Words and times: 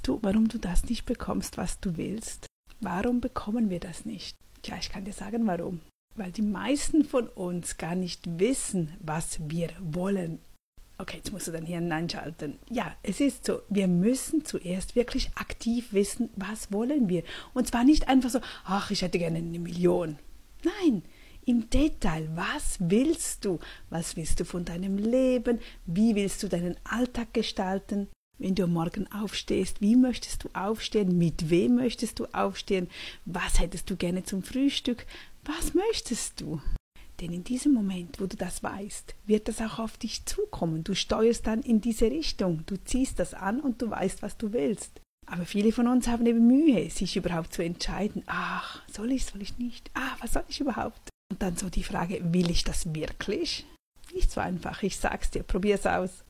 Weißt 0.00 0.08
du, 0.08 0.18
warum 0.22 0.48
du 0.48 0.56
das 0.56 0.84
nicht 0.84 1.04
bekommst, 1.04 1.58
was 1.58 1.78
du 1.78 1.98
willst? 1.98 2.46
Warum 2.80 3.20
bekommen 3.20 3.68
wir 3.68 3.80
das 3.80 4.06
nicht? 4.06 4.34
Tja, 4.62 4.78
ich 4.80 4.88
kann 4.88 5.04
dir 5.04 5.12
sagen, 5.12 5.46
warum. 5.46 5.82
Weil 6.16 6.32
die 6.32 6.40
meisten 6.40 7.04
von 7.04 7.28
uns 7.28 7.76
gar 7.76 7.94
nicht 7.94 8.38
wissen, 8.38 8.96
was 9.00 9.38
wir 9.50 9.68
wollen. 9.78 10.38
Okay, 10.96 11.18
jetzt 11.18 11.32
musst 11.32 11.48
du 11.48 11.52
dein 11.52 11.66
Hirn 11.66 11.92
einschalten. 11.92 12.58
Ja, 12.70 12.96
es 13.02 13.20
ist 13.20 13.44
so. 13.44 13.60
Wir 13.68 13.88
müssen 13.88 14.42
zuerst 14.42 14.96
wirklich 14.96 15.32
aktiv 15.34 15.92
wissen, 15.92 16.30
was 16.34 16.72
wollen 16.72 17.10
wir. 17.10 17.22
Und 17.52 17.66
zwar 17.66 17.84
nicht 17.84 18.08
einfach 18.08 18.30
so, 18.30 18.40
ach, 18.64 18.90
ich 18.90 19.02
hätte 19.02 19.18
gerne 19.18 19.36
eine 19.36 19.58
Million. 19.58 20.18
Nein, 20.64 21.02
im 21.44 21.68
Detail, 21.68 22.26
was 22.34 22.78
willst 22.78 23.44
du? 23.44 23.58
Was 23.90 24.16
willst 24.16 24.40
du 24.40 24.46
von 24.46 24.64
deinem 24.64 24.96
Leben? 24.96 25.58
Wie 25.84 26.14
willst 26.14 26.42
du 26.42 26.48
deinen 26.48 26.76
Alltag 26.84 27.34
gestalten? 27.34 28.08
Wenn 28.40 28.54
du 28.54 28.66
Morgen 28.66 29.06
aufstehst, 29.12 29.82
wie 29.82 29.96
möchtest 29.96 30.44
du 30.44 30.48
aufstehen? 30.54 31.18
Mit 31.18 31.50
wem 31.50 31.74
möchtest 31.74 32.18
du 32.20 32.26
aufstehen? 32.32 32.88
Was 33.26 33.60
hättest 33.60 33.90
du 33.90 33.96
gerne 33.96 34.22
zum 34.24 34.42
Frühstück? 34.42 35.04
Was 35.44 35.74
möchtest 35.74 36.40
du? 36.40 36.58
Denn 37.20 37.34
in 37.34 37.44
diesem 37.44 37.74
Moment, 37.74 38.18
wo 38.18 38.26
du 38.26 38.38
das 38.38 38.62
weißt, 38.62 39.14
wird 39.26 39.46
das 39.46 39.60
auch 39.60 39.78
auf 39.78 39.98
dich 39.98 40.24
zukommen. 40.24 40.84
Du 40.84 40.94
steuerst 40.94 41.46
dann 41.46 41.60
in 41.60 41.82
diese 41.82 42.06
Richtung. 42.06 42.64
Du 42.64 42.82
ziehst 42.82 43.18
das 43.18 43.34
an 43.34 43.60
und 43.60 43.82
du 43.82 43.90
weißt, 43.90 44.22
was 44.22 44.38
du 44.38 44.54
willst. 44.54 45.02
Aber 45.26 45.44
viele 45.44 45.70
von 45.70 45.86
uns 45.86 46.08
haben 46.08 46.24
eben 46.24 46.46
Mühe, 46.46 46.88
sich 46.88 47.18
überhaupt 47.18 47.52
zu 47.52 47.62
entscheiden. 47.62 48.22
Ach, 48.24 48.80
soll 48.90 49.12
ich, 49.12 49.26
soll 49.26 49.42
ich 49.42 49.58
nicht? 49.58 49.90
Ah, 49.92 50.16
was 50.20 50.32
soll 50.32 50.44
ich 50.48 50.60
überhaupt? 50.60 51.10
Und 51.30 51.42
dann 51.42 51.58
so 51.58 51.68
die 51.68 51.84
Frage, 51.84 52.32
will 52.32 52.50
ich 52.50 52.64
das 52.64 52.94
wirklich? 52.94 53.66
Nicht 54.14 54.32
so 54.32 54.40
einfach, 54.40 54.82
ich 54.82 54.96
sag's 54.96 55.30
dir, 55.30 55.42
probier's 55.42 55.84
aus. 55.84 56.24